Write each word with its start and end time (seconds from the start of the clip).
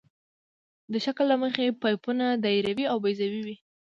د 0.91 0.93
شکل 1.05 1.25
له 1.31 1.37
مخې 1.43 1.77
پایپونه 1.81 2.25
دایروي 2.43 2.85
او 2.91 2.97
بیضوي 3.05 3.41
وي 3.45 3.55